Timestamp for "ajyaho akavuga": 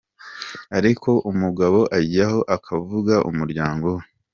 1.99-3.15